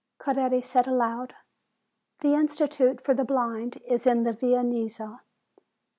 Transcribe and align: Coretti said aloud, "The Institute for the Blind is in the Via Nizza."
Coretti 0.17 0.63
said 0.63 0.87
aloud, 0.87 1.35
"The 2.21 2.33
Institute 2.33 2.99
for 2.99 3.13
the 3.13 3.23
Blind 3.23 3.77
is 3.87 4.07
in 4.07 4.23
the 4.23 4.33
Via 4.33 4.63
Nizza." 4.63 5.19